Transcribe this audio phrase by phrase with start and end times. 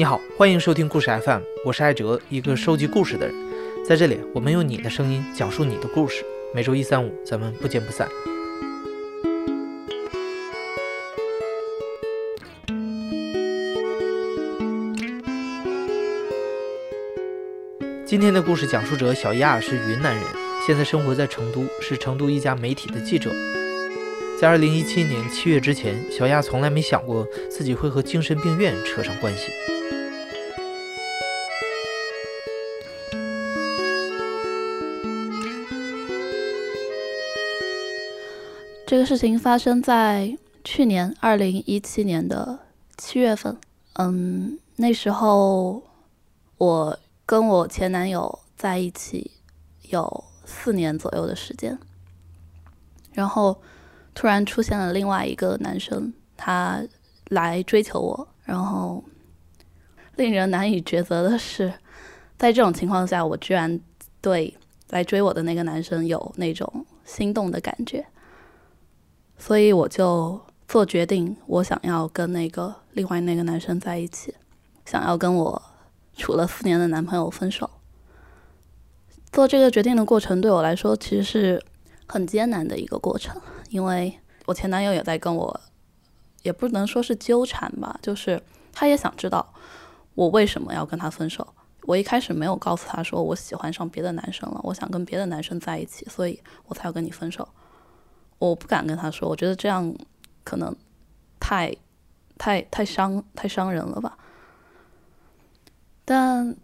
[0.00, 3.36] 你好，欢迎收听故事 FM，我是艾哲，一个收集故事的人。
[3.84, 6.24] 在这里，我们用你的声音讲述你的故事。
[6.54, 8.08] 每周一、三、五，咱们不见不散。
[18.06, 20.24] 今天的故事讲述者小亚是云南人，
[20.66, 23.30] 现在生活在成都，是成都一家媒体的记者。
[24.40, 29.52] 在二零一七年七月之前，小亚从来没想过自己会和精神病院扯上关系。
[38.90, 42.58] 这个事情发生在去年二零一七年的
[42.98, 43.56] 七月份。
[43.92, 45.80] 嗯，那时候
[46.58, 46.98] 我。
[47.24, 49.30] 跟我前男友在一起
[49.82, 51.78] 有四年左右的时间，
[53.12, 53.62] 然后
[54.12, 56.82] 突然出现了另外一个男生，他
[57.28, 59.04] 来追求我，然后
[60.16, 61.72] 令人难以抉择的是，
[62.36, 63.78] 在这种情况下，我居然
[64.20, 64.52] 对
[64.88, 68.04] 来追我的那个男生有那种心动的感觉，
[69.40, 74.36] 所以我就做决定，我想要跟那个另外那个男生在一起，
[74.84, 75.62] 想要跟我。
[76.16, 77.70] 处了四年的男朋友分手，
[79.32, 81.64] 做这个决定的过程对我来说其实是
[82.06, 85.60] 很艰难的一个过程，因为我前男友也在跟我，
[86.42, 89.54] 也不能说是纠缠吧，就是他也想知道
[90.14, 91.46] 我为什么要跟他分手。
[91.84, 97.48] 我一开始没有告诉他说我喜欢上别的男生了，我想跟别的男生在一起，所以我才要跟你分手。
[98.40, 99.94] 我不敢跟他说，我觉得这样
[100.42, 100.74] 可能
[101.38, 101.76] 太
[102.38, 104.18] 太太伤太伤人了吧。
[106.04, 106.56] 但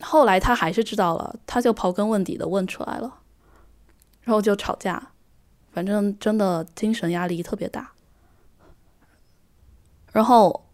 [0.00, 3.20] 后来他还是知道了，他就刨根问底的问出来了，
[4.20, 5.10] 然后就吵架，
[5.72, 7.92] 反正真的精神压力特别大。
[10.12, 10.66] 然后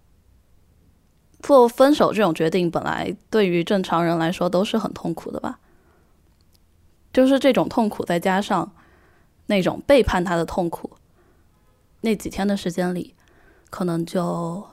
[1.41, 5.61] 做分手这种决定，本来对于正常人来说都是很痛苦的吧？
[7.13, 8.73] 就是这种痛苦，再加上
[9.49, 10.91] 那种背叛他的痛苦，
[12.01, 13.15] 那几天的时间里，
[13.69, 14.67] 可能就。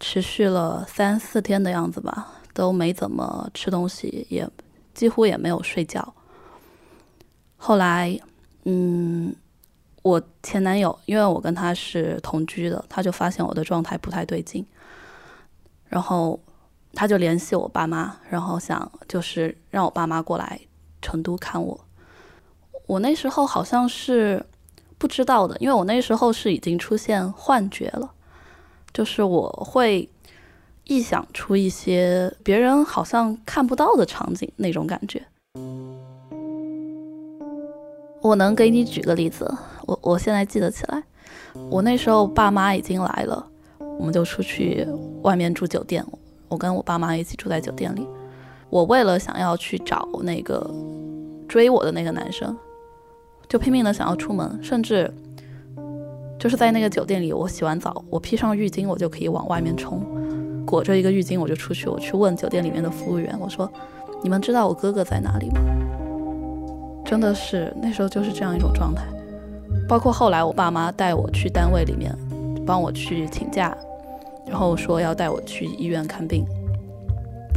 [0.00, 4.48] 持续了三四天的样子吧，都没怎么吃东西，也
[4.94, 6.14] 几乎也没有睡觉。
[7.56, 8.16] 后来，
[8.62, 9.34] 嗯，
[10.02, 14.64] 我前男友，因为我跟他是同居的，他就发现我的状态不太对劲，
[15.88, 16.38] 然后
[16.92, 20.60] 他就联系我爸妈，然后想就是让我爸妈过来
[21.02, 21.87] 成都看我。
[22.88, 24.44] 我那时候好像是
[24.96, 28.10] 不知道的，因为我那时候是已经出现幻觉了。
[28.94, 30.08] 就是我会
[30.86, 35.22] 臆想出一些别人好像看不到的场景，那种感觉。
[38.22, 39.54] 我能给你举个例子，
[39.86, 41.02] 我我现在记得起来，
[41.70, 43.46] 我那时候爸妈已经来了，
[43.98, 44.88] 我们就出去
[45.20, 46.02] 外面住酒店，
[46.48, 48.08] 我跟我爸妈一起住在酒店里。
[48.70, 50.68] 我为了想要去找那个
[51.46, 52.56] 追我的那个男生，
[53.48, 55.12] 就拼命的想要出门，甚至。
[56.38, 60.00] 就是在那个酒店里，我洗完澡，我披上浴巾，我就可以往外面冲，
[60.64, 63.68] 裹着一个浴巾我就出去，我去问酒店里面的服务员，我说
[64.22, 65.60] ：“你们知道我哥哥在哪里吗？”
[67.04, 69.02] 真的是那时候就是这样一种状态。
[69.88, 72.16] 包括后来我爸妈带我去单位里面，
[72.64, 73.76] 帮我去请假，
[74.46, 76.44] 然后说要带我去医院看病，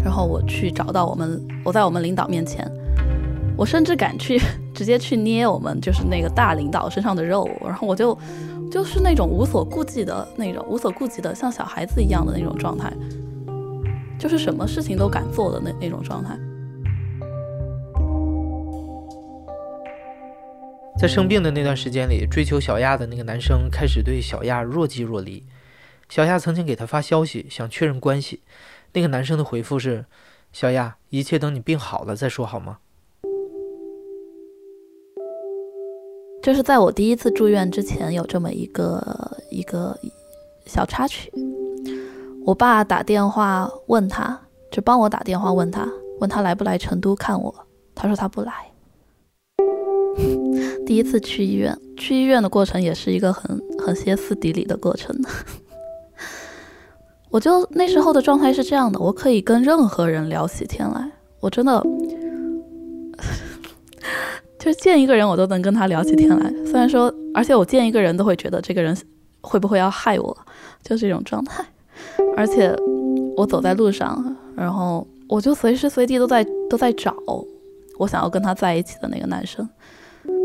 [0.03, 2.67] 然后我去找到我们，我在我们领导面前，
[3.57, 4.39] 我甚至敢去
[4.73, 8.17] 直接去捏我们就是那个大领导身上的肉，然后我就。
[8.71, 12.89] 就是那种无所顾忌的那种，无所顾忌的像小孩子一样的那种状态，
[14.17, 16.39] 就是什么事情都敢做的那那种状态。
[20.97, 25.43] 在生病的那段时间里，追求小亚的那个男生开始对小亚若即若离。
[26.07, 28.41] 小亚曾经给他发消息，想确认关系，
[28.93, 30.05] 那个男生的回复是
[30.53, 32.77] ：“小亚，一切等你病好了再说好吗？”
[36.41, 39.95] 就是在我第一次住院之前，有这么一个一个
[40.65, 41.31] 小插曲。
[42.43, 44.39] 我爸打电话问他，
[44.71, 45.87] 就帮我打电话问他，
[46.19, 47.53] 问他来不来成都看我。
[47.93, 48.53] 他说他不来。
[50.83, 55.15] 第一次去医院，去医院的过程也是一个很很歇斯底里的过程。
[57.29, 61.85] 我就那时候的状态是这样的，我可以跟任何人聊起天来，我真的。
[64.61, 66.53] 就是见一个人，我都能跟他聊起天来。
[66.63, 68.95] 虽然说，而且我见一个人都会觉得这个人
[69.41, 70.37] 会不会要害我，
[70.83, 71.65] 就这种状态。
[72.37, 72.71] 而且
[73.35, 77.15] 我走在路上，然后我就随时随地都在都在找
[77.97, 79.67] 我想要跟他在一起的那个男生。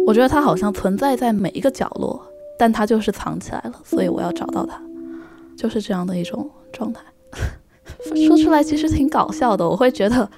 [0.07, 2.19] 我觉得他好像存在在每一个角落，
[2.59, 4.81] 但他就是藏起来了，所以我要找到他，
[5.59, 7.03] 就是这样的一种状态。
[8.27, 9.69] 说出来其实挺搞笑的。
[9.69, 10.29] 我会觉得，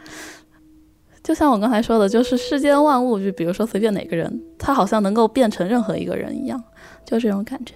[1.28, 6.58] 就像我刚才说的，就是世间万物，就比如说随便哪个人，他好像能够变成任何一个人一样，
[7.04, 7.74] 就这种感觉，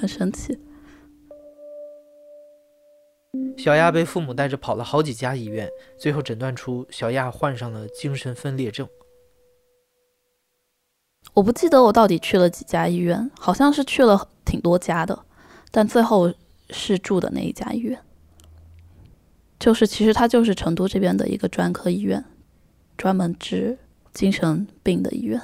[0.00, 0.58] 很神奇。
[3.58, 8.88] 小亚被父母带着跑了好几家医院，最后诊断出小亚患上了精神分裂症。
[11.34, 15.26] 我不记得我到底去了几家医院，好像是去了挺多家的，
[15.70, 16.32] 但最后
[16.70, 18.00] 是住的那一家医院，
[19.60, 22.24] 就是其实它就是成都这边的一个专科医院，
[23.02, 23.76] 专门治
[24.12, 25.42] 精神病的医院。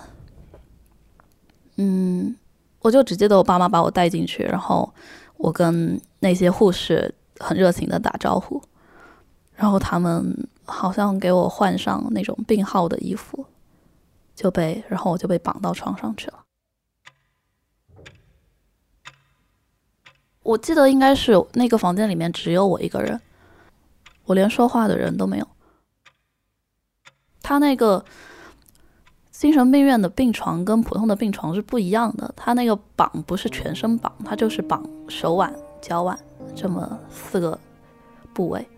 [1.75, 2.37] 嗯，
[2.79, 4.95] 我就只记得我爸妈把我带进去，然后
[5.37, 8.63] 我跟那些护士很热情的打招呼，
[9.57, 13.45] 然后他们好像给我换上那种病号的衣服。
[14.37, 16.45] 就被，然后我就被绑到床上去了。
[20.45, 23.21] 我记得应该是那个房间里面只有我一个人，
[24.27, 25.49] 我连说话的人都没有。
[27.49, 28.05] 他那个
[29.31, 35.51] 精神病院的病床跟普通的病床是不一样的，他那个绑不是全身绑，他就是绑手腕、
[35.81, 36.19] 脚腕
[36.55, 37.59] 这么四个
[38.35, 38.69] 部位。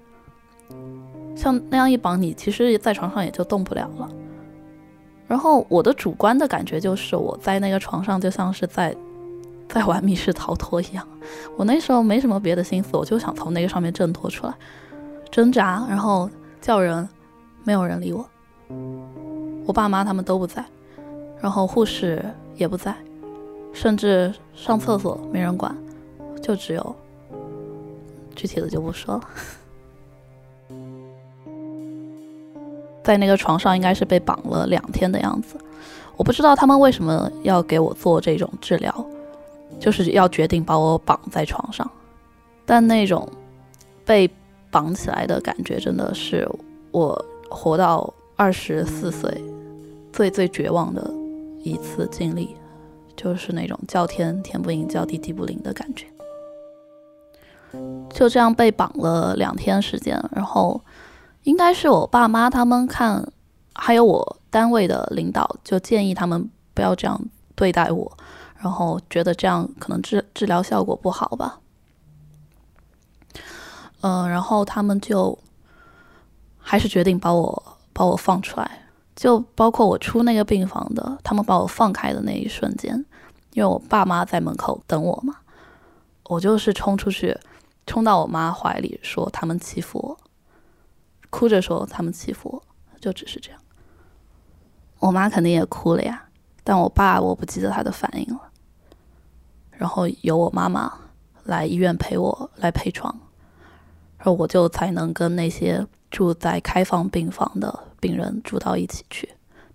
[1.35, 4.09] 像那样一绑，你其实，在床上也就动不了了。
[5.27, 8.97] 然后我的主观的感觉就是我在那个床上就像是在
[9.69, 11.05] 在玩密室逃脱一样，
[11.57, 14.55] 我那时候没什么别的心思，我就想从那个上面挣脱出来，
[15.29, 16.31] 挣扎，然后
[16.61, 17.09] 叫人，
[17.65, 18.25] 没有人理我，
[19.67, 20.65] 我爸妈他们都不在，
[21.41, 22.25] 然后护士
[22.57, 22.95] 也不在，
[23.73, 25.77] 甚至上厕所没人管，
[26.43, 26.97] 就只有
[28.35, 29.21] 具体的就不说了。
[33.03, 35.57] 在那个床上应该是被绑了两天的样子，
[36.17, 39.07] 我不知道他们为什么要给我做这种治疗，
[39.79, 41.89] 就是要决定把我绑在床上。
[42.67, 43.29] 但那种
[44.05, 44.31] 被
[44.71, 46.49] 绑起来的感觉，真的是
[46.93, 49.45] 我活到二十四岁
[50.15, 51.13] 最最绝望的
[51.63, 52.57] 一次经历，
[53.15, 56.07] 就是那种叫天天不应，叫地地不灵的感觉。
[58.09, 60.81] 就这样被绑了两天时间，然后。
[61.45, 63.27] 应该是我爸妈他们看，
[63.75, 67.19] 还有我单位的领导就建议他们不要这样
[67.55, 68.19] 对待我，
[68.59, 71.61] 然后觉得这样可能治治疗效果不好吧。
[74.03, 75.39] 嗯，然后他们就
[76.59, 83.05] 还是决定把我把我放出来，就包括我出那个病房的，他们把我放开的那一瞬间，
[83.53, 85.37] 因为我爸妈在门口等我嘛，
[86.25, 87.39] 我就是冲出去，
[87.87, 90.19] 冲到我妈怀里说他们欺负我。
[91.29, 92.63] 哭着说他们欺负我，
[93.03, 93.61] 就只是这样。
[95.01, 96.25] 我妈肯定也哭了呀，
[96.65, 98.49] 但我爸我不记得他的反应了。
[99.73, 100.91] 然后由我妈妈
[101.45, 103.15] 来医院陪我来陪床，
[104.17, 109.29] 然后我就才能跟那些住在开放病房的病人住到一起去，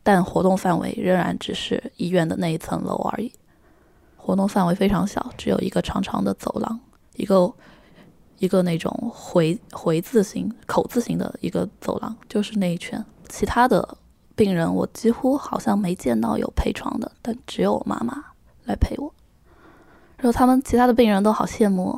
[0.04, 3.32] 但活动范围仍然只是医院的那一层楼而已。
[4.18, 6.80] 活动范围非常小，只有一个长长的走廊，
[7.16, 7.54] 一个。
[8.38, 13.04] 一个那种回回字形、口字形的一个走廊，就是那一圈。
[13.30, 13.98] 其他的
[14.36, 18.22] 病人我几乎好像没见到有陪床的，但只有我妈妈
[18.66, 19.10] 来陪我。
[20.18, 21.98] 然后他们其他的病人都好羡慕。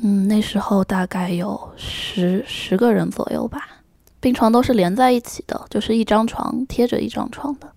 [0.00, 3.68] 嗯，那时候大概有十十个人左右吧，
[4.20, 7.72] 病床都是连在一起的，就是一张床贴着一张床的。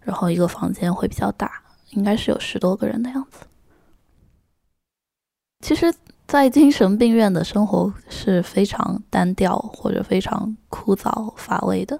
[0.00, 1.50] 然后一个房间会比较大，
[1.92, 3.46] 应该是有十多个人的样子。
[5.60, 5.94] 其实，
[6.26, 11.98] 在精神病院的生活是非常单调或者非常枯燥乏味的，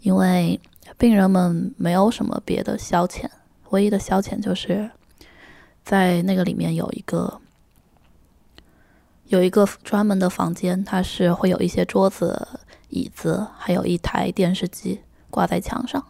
[0.00, 0.58] 因为
[0.96, 3.26] 病人们没有什么别的消遣，
[3.68, 4.90] 唯一的消遣就是
[5.84, 7.38] 在那个里面有一个
[9.30, 12.48] 有一个专门的房间，它是会有一些桌子、
[12.88, 16.04] 椅子，还有一台电视机挂在墙上，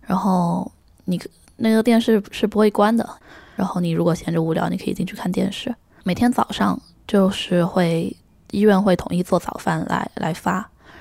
[0.00, 0.70] 然后
[1.04, 1.20] 你
[1.56, 3.08] 那个电视是不会关的。
[3.54, 5.72] 然后你如果闲着无聊，你可以进去看电视。
[6.02, 8.16] 每天早上就是会
[8.50, 10.54] 医院会统一做早饭来来发，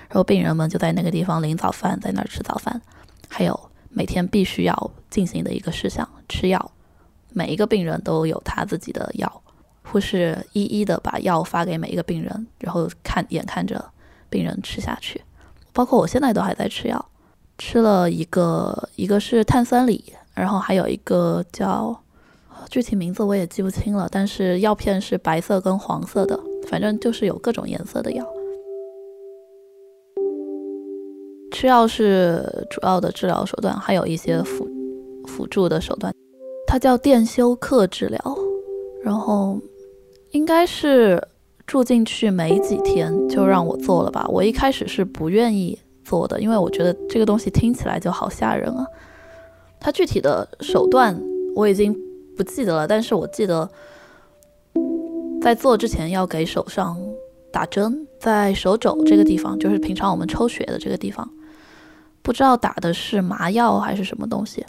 [0.10, 2.80] 然后病人们就在那个地方领早饭，在那儿吃早饭。
[3.28, 6.72] 还有每天必须要进行的一个事项，吃药。
[7.34, 9.41] 每一个病人都有他自己的药，
[9.84, 13.84] 护士一一的把药发给每一个病人，然后看眼看着
[14.30, 15.22] 病人吃下去。
[15.74, 17.06] 包括我现在都还在吃药，
[17.58, 21.98] 吃了一个一个是碳酸锂，然后还有一个叫。
[22.70, 28.24] 具体名字我也记不清了，但是药片是白色跟黄色的，反正就是有各种颜色的药。
[31.52, 34.70] 吃药是主要的治疗手段，还有一些辅
[35.28, 36.14] 辅助的手段。
[36.68, 38.20] 它叫电休克治疗，
[39.04, 39.60] 然后
[40.32, 41.22] 应该是
[41.68, 44.26] 住进去没几天就让我做了吧。
[44.30, 48.86] 我一开始是不愿意做的，因为我觉得这个东西听起来就好吓人啊。
[49.80, 51.20] 它具体的手段
[51.56, 51.96] 我已经
[52.38, 53.70] 不记得了，但是我记得
[55.42, 56.98] 在做之前要给手上
[57.52, 61.30] 打针，在手肘这个地方，就是平常我们抽血的这个地方，
[62.22, 64.66] 不知道打的是麻药还是什么东西。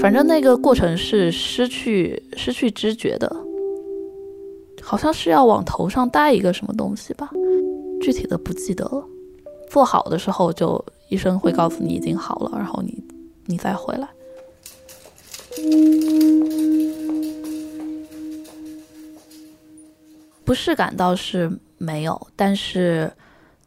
[0.00, 3.34] 反正那个过程是失去失去知觉的，
[4.88, 7.28] 好像是要往头上戴一个什么东西吧，
[8.00, 9.04] 具体的不记得了。
[9.68, 13.02] 做好的时候就医生会告诉你已经好了，然后你
[13.46, 14.08] 你再回来。
[20.44, 23.12] 不适感倒是没有，但是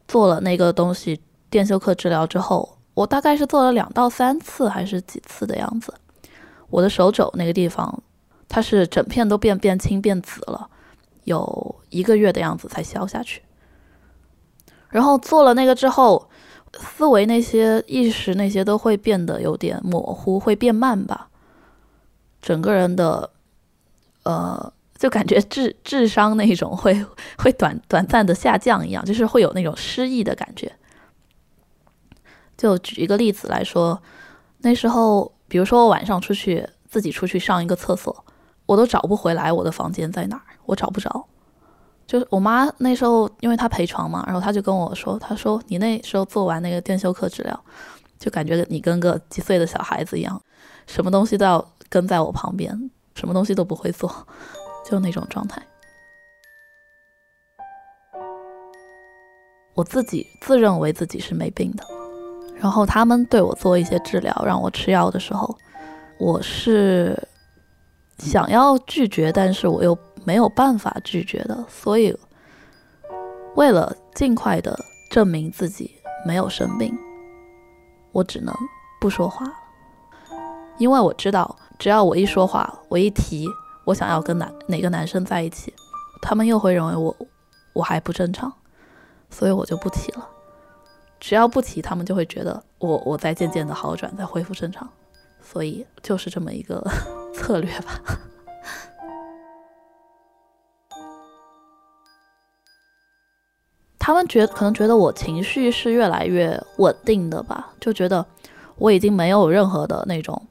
[0.08, 5.94] 做了那个东西电休克治疗之后，我大概是做了两到三次还是几次的样子。
[6.70, 8.02] 我的手肘那个地方，
[8.48, 10.70] 它是整片都变变青变紫了，
[11.24, 13.42] 有一个月的样子才消下去。
[14.90, 16.30] 然后做了那个之后，
[16.74, 21.30] 思维那些意识那些都会变得有点模糊，会变慢吧。
[22.42, 23.32] 整个人的，
[24.24, 27.06] 呃，就感觉智智商那种会
[27.38, 30.72] 会短短暂的下降一样，就是会有那种失忆的感觉。
[32.58, 34.02] 就举一个例子来说，
[34.60, 35.34] 那时候。
[35.50, 38.24] 比如说，我晚上出去自己出去上一个厕所，
[38.68, 41.26] 我都找不回来我的房间在哪儿，我找不着。
[42.06, 47.64] 就是我妈那时候，因为她陪床嘛，然后她就跟我说：“她说你那时候做完那个电休克治疗，
[48.18, 50.42] 就感觉你跟个几岁的小孩子一样，
[50.88, 54.12] 什么东西都要跟在我旁边，什么东西都不会做，
[54.84, 55.62] 就那种状态。”
[59.76, 61.84] 我自己自认为自己是没病的。
[62.58, 65.58] 然后他们对我做一些治疗，让我吃药的时候，
[66.18, 67.18] 我是
[68.18, 69.96] 想要拒绝，但是我又
[70.30, 71.66] 没有办法拒绝的。
[71.68, 72.16] 所以，
[73.56, 74.78] 为了尽快的
[75.10, 75.90] 证明自己
[76.24, 76.96] 没有生病，
[78.12, 78.54] 我只能
[79.02, 79.54] 不说话了。
[80.78, 83.48] 因为我知道，只要我一说话，我一提
[83.86, 85.74] 我想要跟男哪个男生在一起，
[86.22, 87.18] 他们又会认为我
[87.74, 88.54] 我还不正常，
[89.32, 90.30] 所以我就不提了。
[91.20, 94.88] 只要不提，他们就会觉得我我在渐渐的好转，在恢复正常，
[95.42, 96.88] 所以就是这么一个
[97.34, 98.00] 策略吧。
[104.00, 108.26] 他们觉可能觉得我情绪是越来越稳定的吧，就觉得
[108.78, 110.42] 我已经没有任何的那种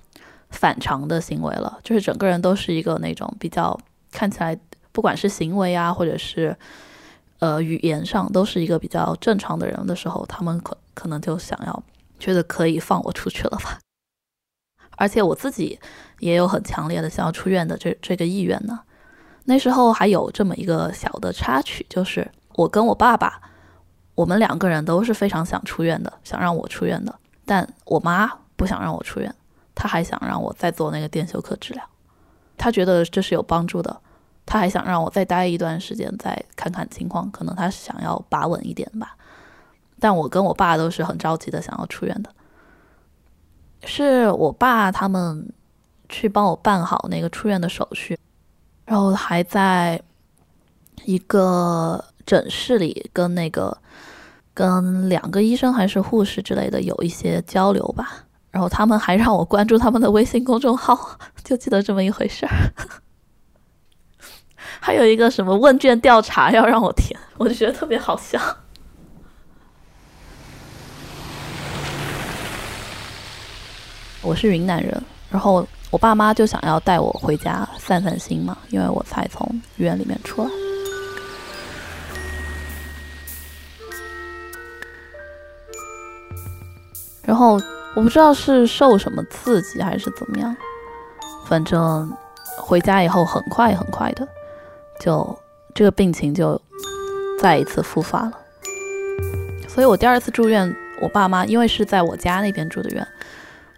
[0.50, 3.76] 反常的行为了，就是整个人都是一个那种比较
[4.12, 4.56] 看起来，
[4.92, 6.56] 不管是行为啊，或者是。
[7.40, 11.82] 呃，语言上都是一个比较正常的人的时候，他们可可能就想要
[12.18, 13.78] 觉得可以放我出去了吧。
[14.96, 15.78] 而且我自己
[16.18, 18.80] 也有很强烈的想要出院的这这个意愿呢。
[19.44, 22.28] 那时候还有这么一个小的插曲，就是
[22.58, 23.40] 我跟我爸爸，
[24.16, 27.14] 我们两个人都是非常想出院的，想让我出院的。
[27.46, 29.32] 但我妈不想让我出院，
[29.76, 31.84] 她还想让我再做那个电休克治疗，
[32.56, 33.96] 她觉得这是有帮助的。
[34.44, 39.16] 她还想让我再待一段时间，再看看情况，可能她是想要把稳一点吧。
[40.00, 42.34] 但我跟我爸都是很着急的，想要出院的。
[43.84, 45.52] 是我爸他们
[46.08, 48.18] 去帮我办好那个出院的手续，
[48.84, 50.02] 然后还在
[51.04, 53.74] 一个诊室里跟那个
[54.52, 58.26] 跟两个医生还是护士之类的有一些交流吧。
[58.50, 62.52] 然后他们还让我关注他们的微信公众号，就记得这么一回事儿。
[64.78, 68.38] 还有一个什么问卷调查要让我填，我就觉得特别好笑。
[74.20, 80.50] 我是云南人，然后我爸妈就想要带我回家散散心嘛，因为我才从医院里面出来。
[87.28, 87.60] 然后
[87.94, 90.56] 我不知道是受什么刺激还是怎么样，
[91.44, 92.10] 反正
[92.56, 94.26] 回家以后很快很快的。
[94.98, 95.38] 就
[95.74, 96.58] 这个病情就
[97.38, 98.32] 再一次复发了，
[99.68, 103.06] 所以我第二次住院，我爸妈因为是在我家那边住的院，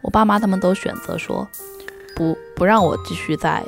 [0.01, 1.47] 我爸妈他们都选择说
[2.15, 3.65] 不不让我继续在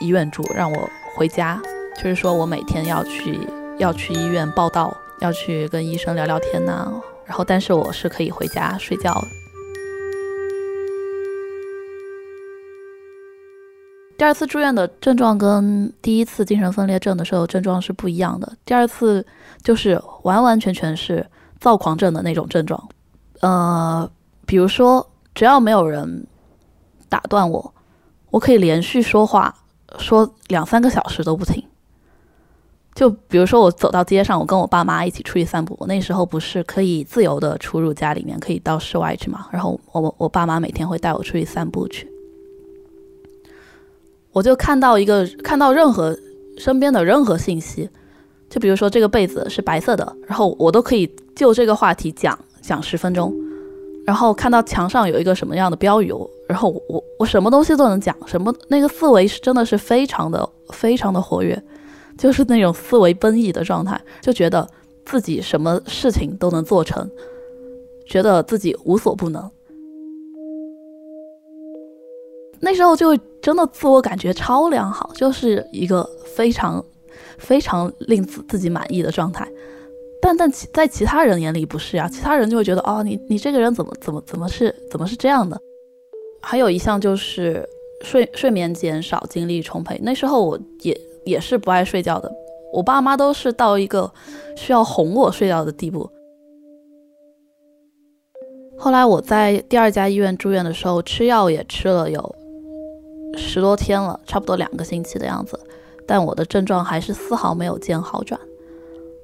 [0.00, 1.62] 医院住，让我回家，
[1.96, 3.38] 就是说我每天要去
[3.78, 6.92] 要去医院报道，要去跟医生聊聊天呐，
[7.30, 9.28] 然后但是我是可以回家睡觉的。
[14.18, 18.52] 第二次住院的症状跟第一次精神分裂症的时候症状是不一样的。
[18.64, 19.24] 第二次
[19.62, 21.24] 就是完完全全是
[21.60, 22.88] 躁狂症的那种症状，
[23.42, 24.10] 呃，
[24.44, 26.26] 比如说只要没有人
[27.08, 27.72] 打断我，
[28.30, 29.54] 我可以连续说话
[30.00, 31.64] 说两三个小时都不停，
[33.00, 39.46] 就比如说我走到街上，我跟我爸妈一起出去散步，我那时候不是可以自由的出入家里面，可以到室外去嘛？
[39.50, 42.06] 然后我我爸妈每天会带我出去散步去，
[44.32, 46.14] 我就看到一个看到任何
[46.58, 47.88] 身边的任何信息，
[48.50, 53.34] 就比如说这个被子是白色的，然后我都可以就这个话题讲讲十分钟。
[54.04, 61.62] 然后看到墙上有一个什么样的标语，我然后我我什么东西都能讲，什么那个思维是真的是非常的非常的活跃，
[62.20, 64.68] 就是那种思维奔逸的状态，就觉得
[65.06, 67.10] 自己什么事情都能做成，
[68.06, 69.50] 觉得自己无所不能。
[72.60, 76.84] 那时候就真的自我感觉超良好，就是一个非常
[77.38, 79.50] 非常令自自己满意的状态。
[80.20, 85.58] 但但其在其他人眼里不是呀，其他人就会觉得哦，你你这个人怎么怎么怎么是怎么是这样的？
[86.42, 87.66] 还有一项就是
[88.02, 89.98] 睡睡眠减少，精力充沛。
[90.02, 92.32] 那时候我也也是不爱睡觉的，
[92.72, 94.10] 我爸妈都是到一个
[94.56, 96.10] 需要哄我睡觉的地步。
[98.78, 102.34] 后来我在第二家医院住院的时候，吃药也吃了有
[103.36, 105.58] 十多天了，差不多两个星期的样子，
[106.06, 108.40] 但我的症状还是丝毫没有见好转。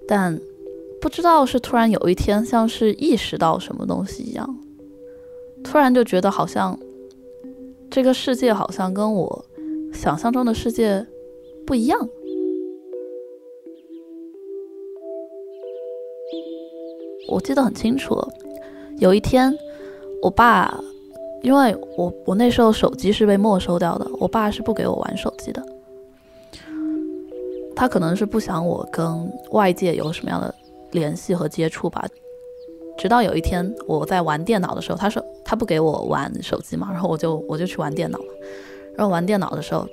[0.06, 0.38] 但
[1.00, 4.46] 不知道是突然有一天，像是意识到什么东西一样，
[5.64, 6.78] 突然就觉得好像
[7.90, 9.44] 这个世界好像跟我
[9.92, 11.06] 想象中的世界
[11.66, 12.08] 不一样。
[17.28, 18.16] 我记得很清楚，
[18.98, 19.52] 有一天，
[20.22, 20.80] 我爸，
[21.42, 25.62] 因为我我那时候手机是被没收掉的，我爸是不给我玩手机的，
[27.74, 30.54] 他可能是不想我跟外界有什么样的。
[30.92, 32.06] 联系和接触吧，
[32.96, 38.24] 直到有一天我在玩电脑的时候，他说他不给我玩手机嘛，然后我就我就去玩电脑了
[38.96, 39.86] 然后玩电脑的时候，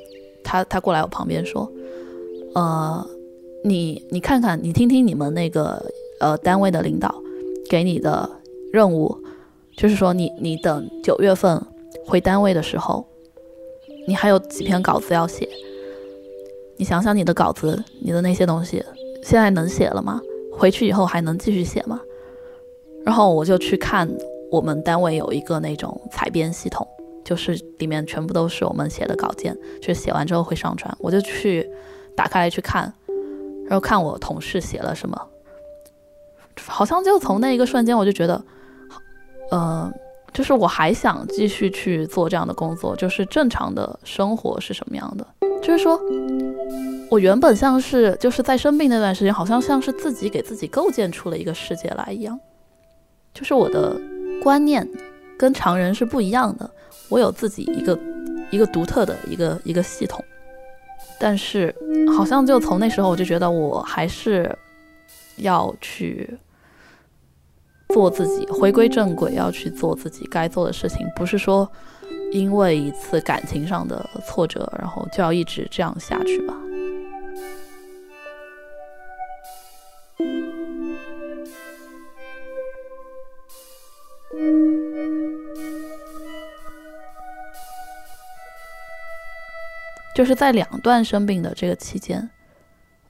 [0.43, 1.71] 他他过来我旁边说，
[2.55, 3.05] 呃，
[3.63, 5.83] 你你看看，你听听你们那个
[6.19, 7.13] 呃单位的领导
[7.69, 8.29] 给你的
[8.71, 9.17] 任务，
[9.77, 11.61] 就是说你你等九月份
[12.05, 13.05] 回单位的时候，
[14.07, 15.47] 你还有几篇稿子要写，
[16.77, 18.83] 你想想你的稿子，你的那些东西
[19.23, 20.21] 现在能写了吗？
[20.51, 21.99] 回去以后还能继续写吗？
[23.05, 24.09] 然后我就去看
[24.51, 26.87] 我们单位有一个那种采编系统，
[27.23, 30.95] 就是里面全部都是我们写的稿件，就是写完之后会上传。
[30.99, 31.69] 我就去
[32.15, 32.93] 打开来去看，
[33.67, 35.27] 然后看我同事写了什么。
[36.67, 38.43] 好像就从那一个瞬间，我就觉得，
[39.51, 39.91] 呃，
[40.33, 45.27] 就是我还想继续去做这样的工作，就是正常的生活是什么样的，
[45.61, 45.99] 就是说。
[47.09, 52.39] 我原本像是就是在生病那段时间，好像像是自己给自己构建出了一个世界来一样，
[53.35, 53.95] 就是我的
[54.41, 54.89] 观念
[55.43, 56.71] 跟常人是不一样的，
[57.09, 57.99] 我有自己一个
[58.49, 60.23] 一个独特的一个一个系统，
[61.19, 61.75] 但是
[62.15, 64.57] 好像就从那时候我就觉得我还是
[65.35, 66.39] 要去
[67.89, 71.69] 做自己，回归正轨，要去做自己该做的事情，不是说
[72.31, 76.55] 因为一次感情上的挫折，然后就要一直这样下去吧。
[90.15, 92.29] 就是在两段生病的这个期间，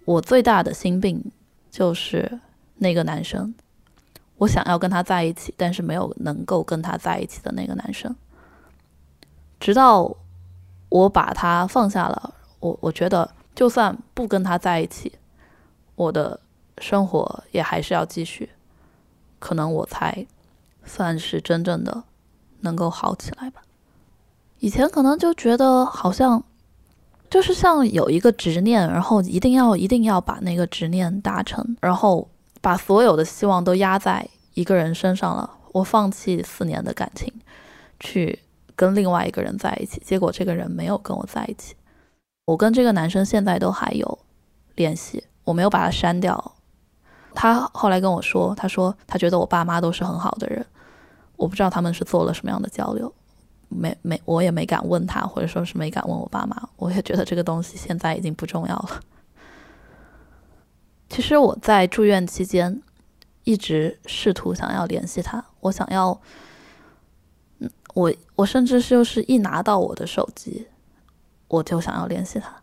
[0.06, 1.32] 我最大的心病
[1.70, 2.40] 就是
[2.76, 3.54] 那个男生，
[4.38, 8.16] 我想要跟他在一起，但是没有能够跟他在一起的那个男生。
[9.60, 10.16] 直到
[10.88, 15.12] 我把他放下了，我我觉得就算不跟他在一起，
[15.96, 16.40] 我的
[16.78, 18.50] 生活也还是要继续，
[19.40, 20.26] 可能我才
[20.86, 22.04] 算是真正的
[22.62, 23.62] 能够好起来吧。
[24.60, 26.44] 以前可能就觉得好像。
[27.30, 32.30] 就是像有一个执念，然后一定要一定要把那个执念达成，然后
[32.62, 35.50] 把所有的希望都压在一个人身上了。
[35.72, 37.34] 我放弃四年的感情，
[38.00, 38.38] 去
[38.76, 41.74] 跟另外一个人在一起，结果这个人没有跟我在一起。
[42.46, 44.20] 我跟这个男生现在都还有
[44.76, 46.53] 联系，我没有把他删掉。
[47.36, 50.66] 他后来跟我说，他说他觉得我爸妈都是很好的人，
[51.36, 53.14] 我不知道他们是做了什么样的交流。
[53.70, 56.70] 没没，我也没敢问他，或者说是没敢问我爸妈。
[56.76, 59.00] 我也觉得这个东西现在已经不重要了。
[61.10, 62.82] 其实我在住院期间，
[63.44, 65.44] 一直试图想要联系他。
[65.60, 66.20] 我想要，
[67.60, 70.68] 嗯，我我甚至就是一拿到我的手机，
[71.48, 72.54] 我就想要联系他。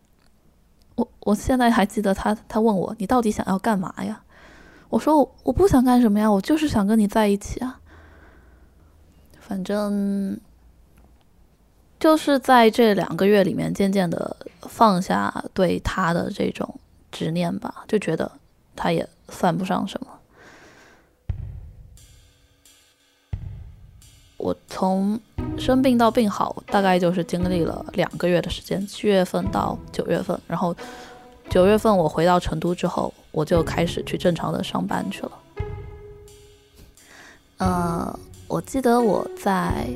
[0.94, 4.22] 我我现在还记得他，他问我你到底想要干嘛呀？
[4.90, 7.80] 我说我我不想干什么呀，我就是想跟你在一起啊。
[9.40, 10.38] 反正。
[11.98, 16.80] 就是在这两个月里面，渐渐的放下对他的这种
[17.12, 18.32] 执念吧，就觉得
[18.74, 20.06] 他也算不上什么。
[24.38, 25.20] 我从
[25.58, 30.40] 生病到病好，大概就是经历了两个月的时间，七月份到九月份。
[30.46, 30.74] 然后
[31.50, 35.32] 九月份我回到成都之后，我就开始去正常的上班去了。
[37.58, 39.88] 呃，我记得我在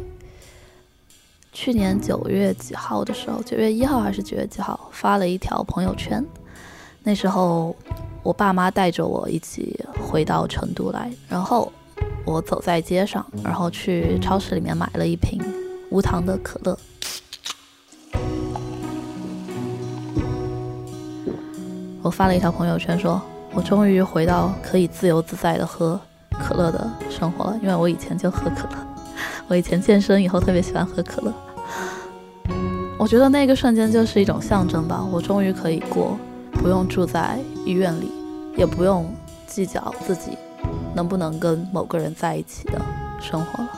[1.52, 6.24] 去年九月几号的时候，九月一号还是九月几号发了一条朋友圈。
[7.02, 7.74] 那时候
[8.22, 11.72] 我爸妈带着我一起回到成都来，然后。
[12.26, 15.38] 我走在街上，然后去超市里面买了一瓶
[15.90, 16.78] 无糖的可乐。
[22.04, 23.18] 我发了一条朋友圈，说
[23.54, 25.98] 我终于回到可以自由自在的喝
[26.38, 28.76] 可乐的生活了，因为我以前就喝可乐。
[29.48, 31.32] 我以前健身以后特别喜欢喝可乐。
[32.98, 36.18] 我觉得那个瞬间就是一种象征吧，我终于可以过
[36.52, 38.12] 不用住在医院里，
[38.54, 39.10] 也不用
[39.46, 40.36] 计较自己。
[40.94, 42.78] 能不能跟某个人在一起的
[43.18, 43.70] 生活了？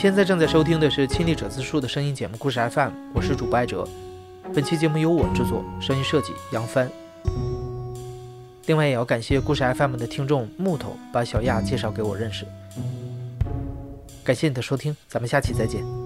[0.00, 3.84] 现在正在收听的是《亲历者自述》的声音节目故事 FM，我是主播艾哲。
[4.54, 6.88] 本期节目由我制作，声音设计杨帆。
[8.66, 12.46] 另外也要感谢故事 FM 的听众木头把小亚介绍给我认识，
[14.22, 15.97] 感谢你的收听，咱们下期再见。